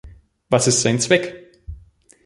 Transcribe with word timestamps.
Was 0.49 0.65
ist 0.67 0.81
sein 0.81 0.99
Zweck? 0.99 1.61